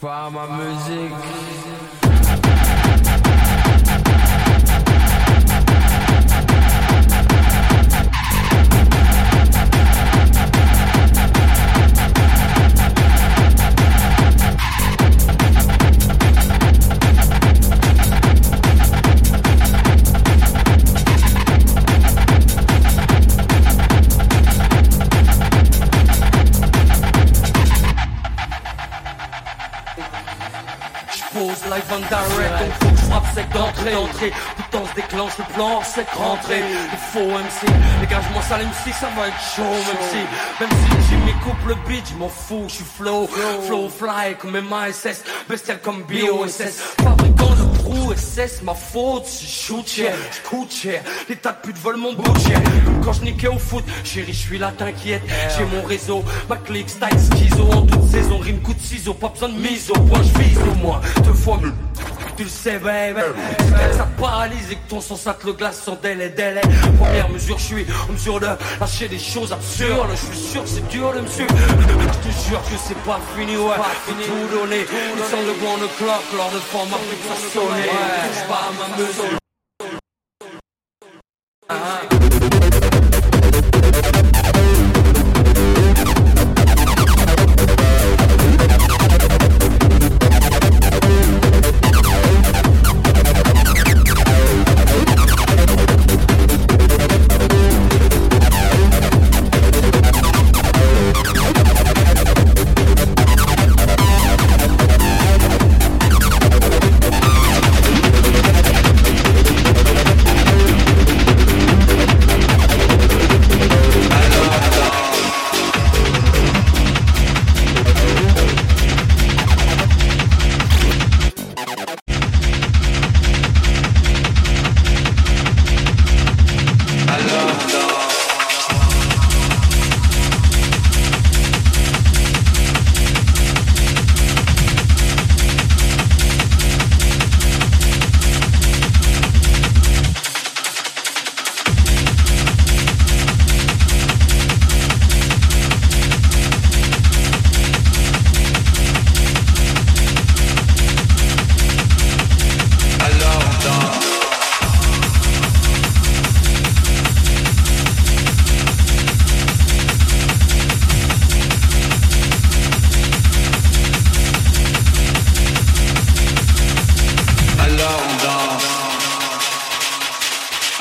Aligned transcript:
pas 0.00 0.30
ma 0.30 0.46
musique. 0.46 1.83
Live 31.40 31.84
on 31.90 31.98
direct 31.98 32.58
Donc 32.60 32.72
faut 32.80 32.90
que 32.90 32.96
je 32.96 33.04
frappe 33.06 33.34
sec 33.34 33.48
d'entrée 33.52 33.94
Entrée, 33.94 34.32
putain 34.56 34.86
se 34.86 34.94
déclenche 34.94 35.32
le 35.38 35.54
plan 35.54 35.82
sec 35.82 36.06
rentrée 36.10 36.62
Il 36.92 36.98
faut 37.12 37.28
MC, 37.28 37.66
dégage-moi 38.00 38.42
ça 38.42 38.58
MC 38.58 38.92
ça 38.92 39.08
va 39.16 39.28
être 39.28 39.40
chaud 39.56 39.62
Même 39.62 40.10
si, 40.10 40.16
même 40.60 40.70
si 40.70 41.10
Jimmy 41.10 41.32
coupe 41.42 41.68
le 41.68 41.74
beat 41.88 42.04
Je 42.10 42.18
m'en 42.18 42.28
fous, 42.28 42.64
je 42.68 42.74
suis 42.74 42.84
flow, 42.84 43.28
flow. 43.66 43.88
Fly 43.88 44.36
comme 44.38 44.60
MASS 44.60 45.22
Bestial 45.48 45.80
comme 45.80 46.02
BOSS 46.02 46.94
Fabricant 47.02 47.50
de 47.50 47.78
prou 47.78 48.12
SS, 48.14 48.62
ma 48.62 48.74
faute 48.74 49.26
Si 49.26 49.46
shoot 49.46 49.86
cher, 49.86 50.14
j'coute 50.32 50.72
cher 50.72 51.02
Les 51.28 51.36
tas 51.36 51.52
de 51.52 51.66
putes 51.66 51.78
volent 51.78 51.98
mon 51.98 52.12
budget 52.12 52.54
quand 53.04 53.12
je 53.12 53.22
niquais 53.22 53.48
au 53.48 53.58
foot 53.58 53.84
Chérie 54.02 54.32
je 54.32 54.38
suis 54.38 54.58
là 54.58 54.72
t'inquiète 54.76 55.22
J'ai 55.56 55.64
mon 55.64 55.82
réseau, 55.82 56.24
ma 56.48 56.56
clique 56.56 56.88
style 56.88 57.18
schizo 57.18 57.64
En 57.64 57.82
toute 57.82 58.08
saison, 58.08 58.38
rime 58.38 58.60
coup 58.60 58.74
de 58.74 58.80
ciseaux 58.80 59.14
Pas 59.14 59.28
besoin 59.28 59.48
de 59.50 59.58
mise 59.58 59.90
au 59.90 60.00
point, 60.00 60.20
je 60.22 60.38
vise 60.38 60.58
au 60.58 60.74
moins 60.76 61.00
Deux 61.24 61.32
fois 61.32 61.58
mieux 61.62 61.72
tu 62.36 62.42
le 62.42 62.48
sais, 62.48 62.78
baby. 62.78 63.20
Ça 63.92 64.04
te 64.04 64.20
paralyse 64.20 64.72
et 64.72 64.74
que 64.74 64.88
ton 64.88 65.00
sang 65.00 65.14
ça 65.14 65.34
te 65.34 65.46
le 65.46 65.52
glace 65.52 65.80
sans 65.80 65.94
délai, 65.94 66.30
délai. 66.30 66.62
Première 66.98 67.28
mesure, 67.28 67.58
je 67.58 67.64
suis 67.64 67.86
en 68.08 68.12
mesure 68.12 68.40
de 68.40 68.48
lâcher 68.80 69.06
des 69.06 69.20
choses 69.20 69.52
absurdes. 69.52 70.08
Je 70.10 70.26
suis 70.34 70.48
sûr 70.48 70.62
que 70.64 70.68
c'est 70.68 70.88
dur 70.88 71.12
de 71.12 71.20
me 71.20 71.26
suivre. 71.28 71.54
Je 71.56 72.28
te 72.28 72.48
jure 72.48 72.60
que 72.62 72.76
c'est 72.84 72.98
pas 73.04 73.20
fini, 73.36 73.56
ouais. 73.56 73.74
Faut 74.04 74.12
tout 74.12 74.58
donner. 74.58 74.80
Ils 74.80 75.30
sont 75.30 75.42
de 75.42 75.50
one 75.64 75.84
o'clock 75.84 76.24
lors 76.36 76.50
de 76.50 76.58
format 76.58 76.96
plus 77.08 77.16
que 77.16 77.28
ça 77.28 77.52
sonner. 77.52 77.84
Touche 77.84 78.48
pas 78.48 78.68
à 78.68 78.88
ma 78.88 78.96
mesure. 78.96 79.38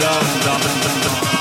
love. 0.00 1.31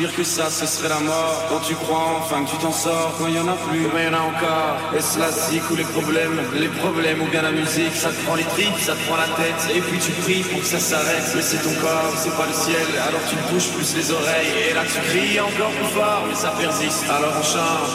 Pire 0.00 0.16
que 0.16 0.24
ça, 0.24 0.48
ce 0.48 0.66
serait 0.66 0.88
la 0.88 1.00
mort. 1.00 1.44
Quand 1.50 1.60
tu 1.60 1.74
crois 1.74 2.06
enfin 2.20 2.44
que 2.44 2.50
tu 2.50 2.56
t'en 2.56 2.72
sors, 2.72 3.12
quand 3.18 3.26
il 3.26 3.36
y 3.36 3.40
en 3.40 3.48
a 3.48 3.58
plus, 3.68 3.86
mais 3.94 4.04
il 4.04 4.06
y 4.06 4.14
en 4.14 4.18
a 4.18 4.24
encore. 4.32 4.76
Est-ce 4.96 5.18
la 5.18 5.30
zik 5.30 5.62
ou 5.70 5.76
les 5.76 5.84
problèmes? 5.96 6.38
Les 6.54 6.68
problèmes 6.68 7.20
ou 7.20 7.26
bien 7.26 7.42
la 7.42 7.52
musique, 7.52 7.94
ça 7.94 8.08
te 8.08 8.18
prend 8.24 8.34
les 8.34 8.48
tripes, 8.54 8.78
ça 8.78 8.94
te 8.94 9.02
prend 9.06 9.16
la 9.16 9.30
tête. 9.40 9.62
Et 9.76 9.80
puis 9.80 9.98
tu 9.98 10.12
pries 10.22 10.42
pour 10.42 10.60
que 10.60 10.66
ça 10.66 10.80
s'arrête. 10.80 11.26
Mais 11.34 11.42
c'est 11.42 11.62
ton 11.66 11.74
corps, 11.84 12.14
c'est 12.16 12.36
pas 12.40 12.46
le 12.46 12.56
ciel. 12.64 12.88
Alors 13.08 13.24
tu 13.28 13.36
touches 13.50 13.70
plus 13.74 13.96
les 13.96 14.10
oreilles. 14.10 14.52
Et 14.70 14.74
là 14.74 14.82
tu 14.92 14.98
cries 15.08 15.38
encore 15.40 15.72
plus 15.78 15.92
fort, 15.98 16.22
mais 16.28 16.34
ça 16.34 16.50
persiste. 16.58 17.04
Alors 17.16 17.34
on 17.40 17.46
change. 17.54 17.92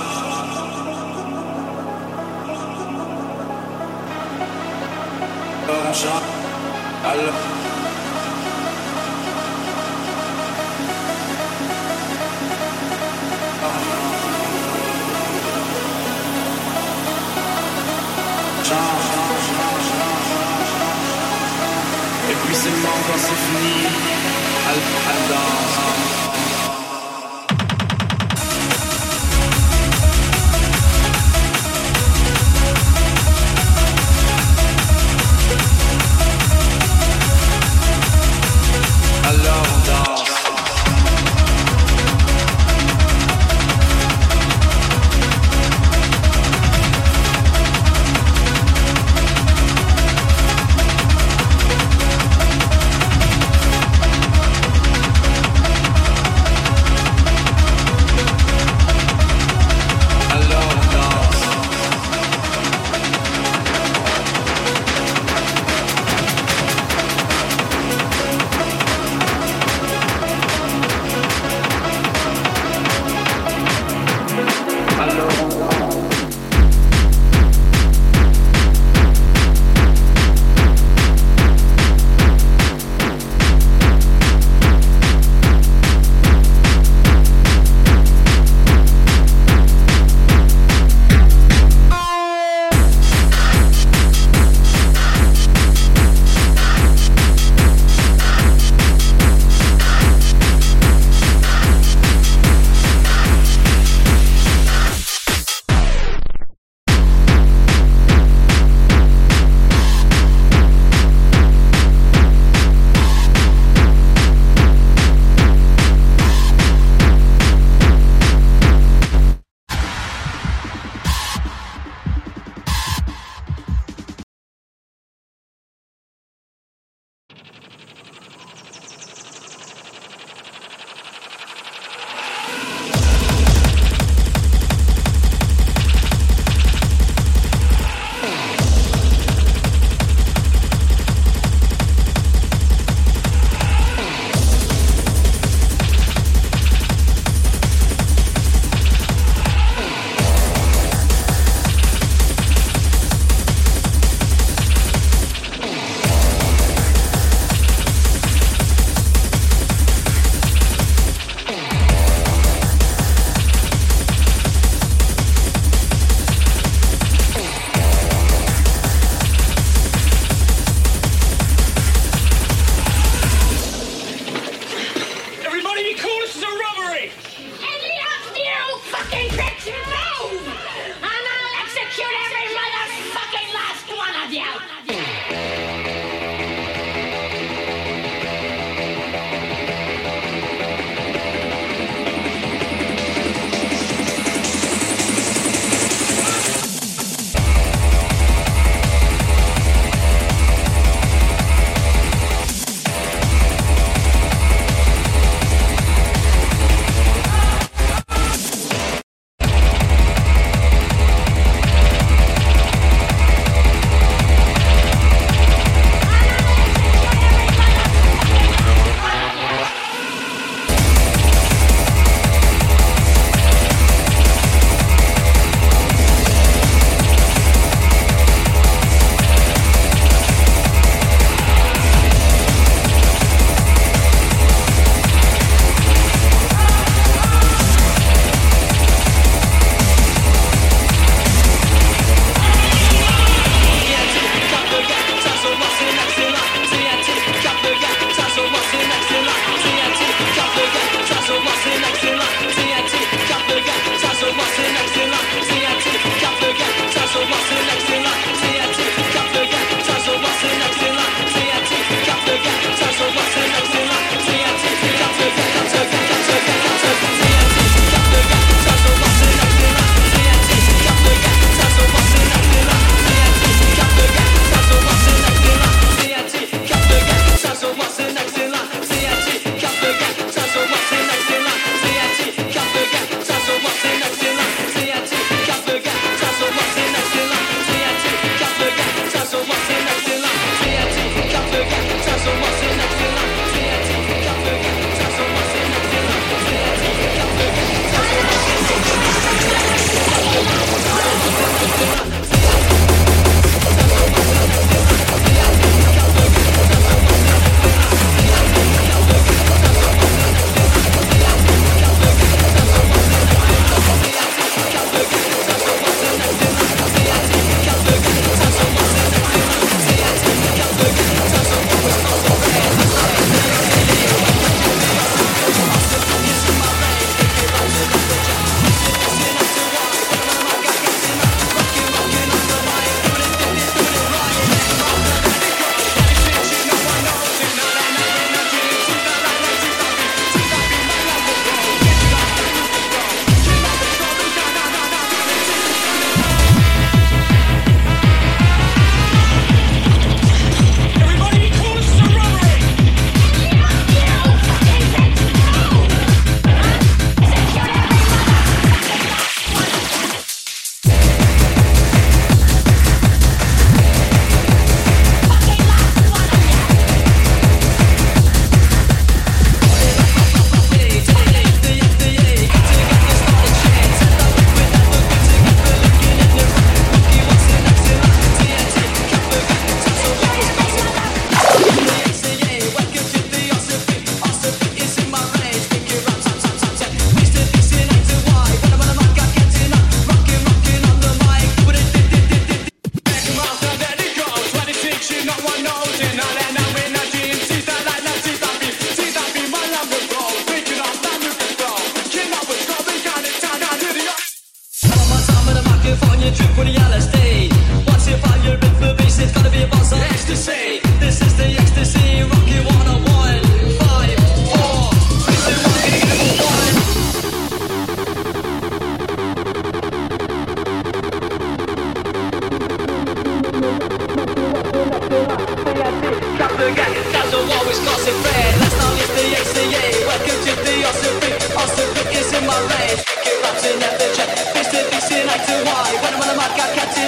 Alors 5.67 5.83
on 5.89 5.93
change. 5.93 6.27
Alors. 7.11 7.54
Quand 23.15 23.21
c'est 23.21 23.35
fini. 23.35 23.85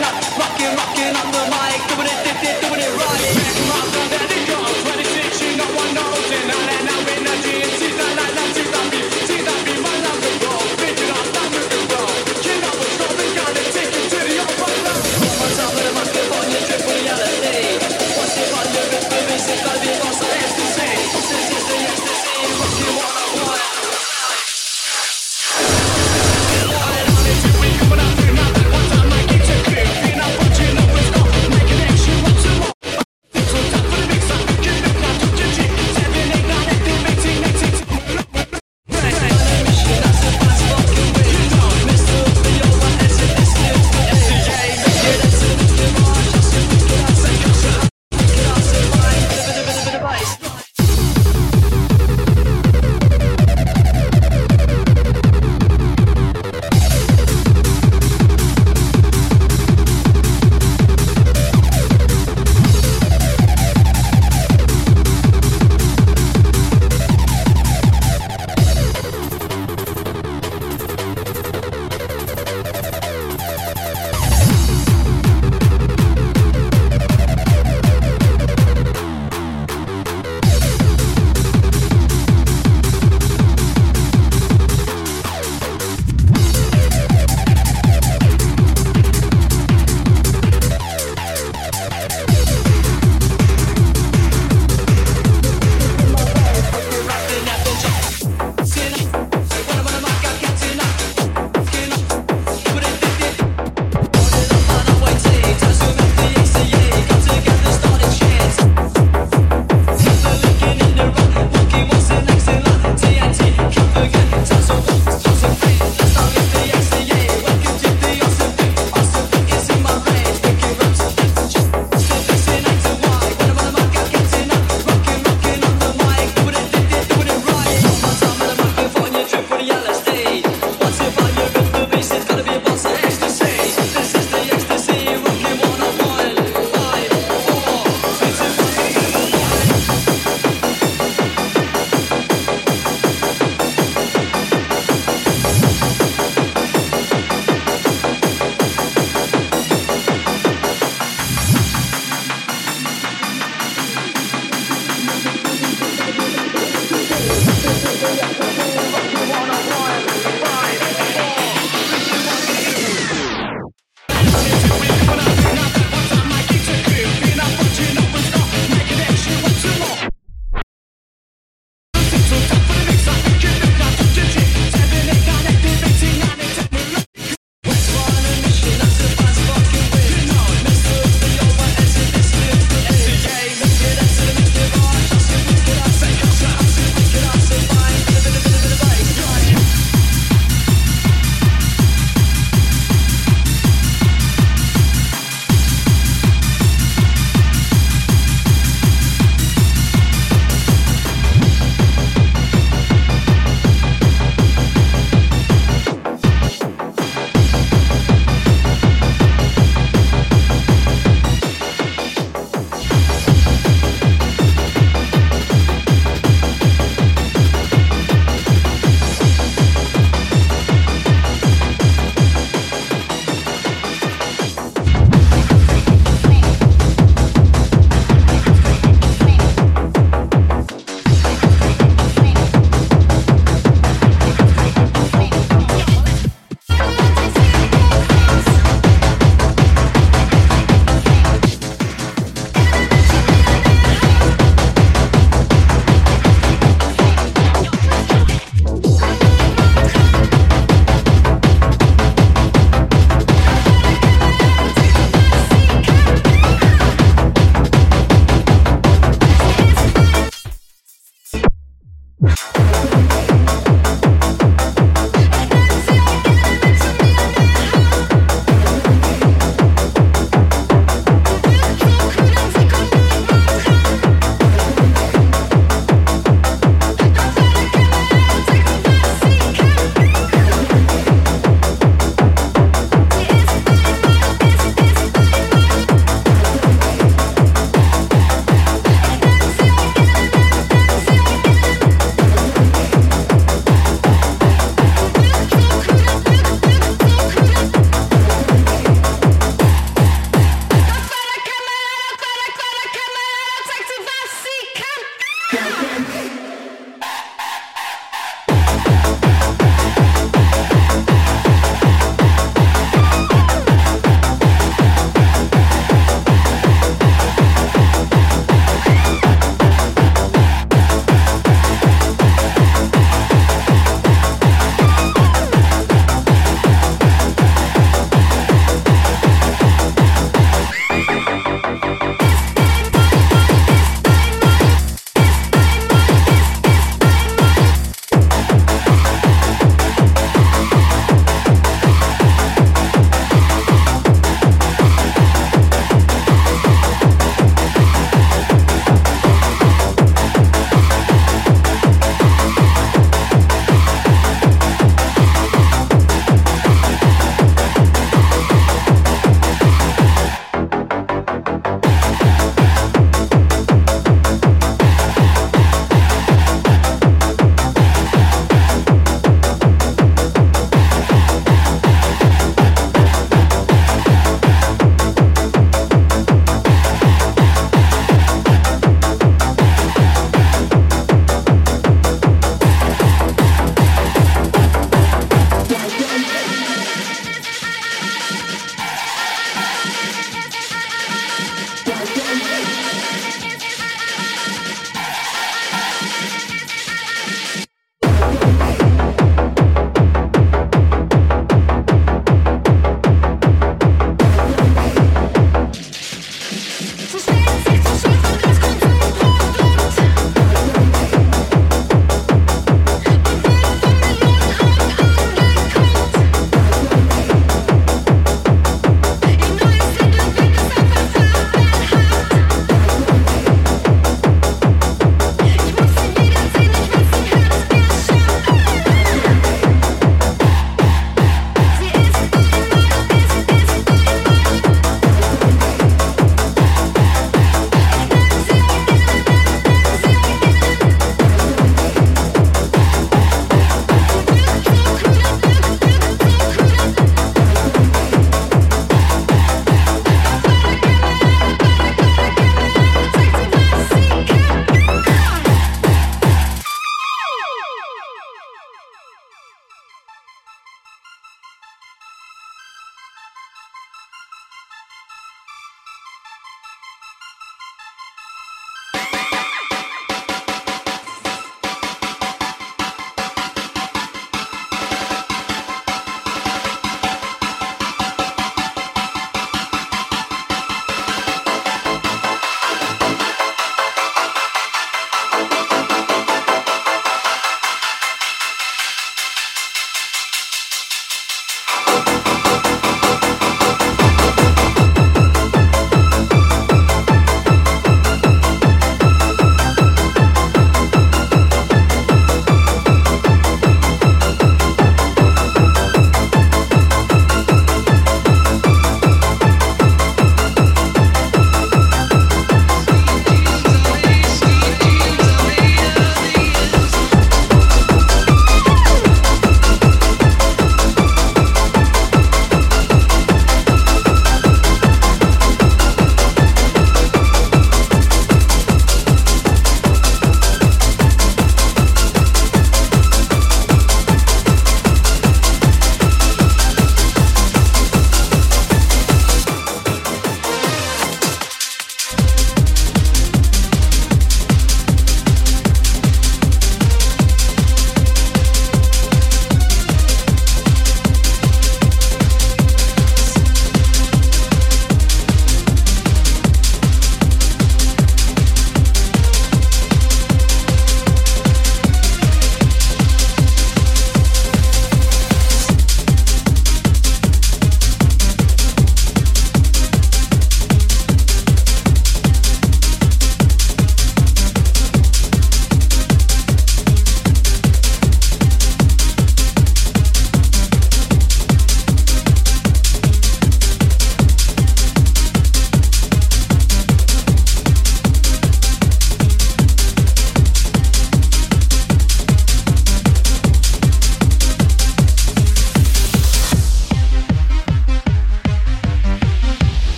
rocking 0.00 0.38
rocking, 0.38 0.76
rocking 0.76 1.16
on 1.16 1.32
the 1.32 1.50
mic. 1.50 1.63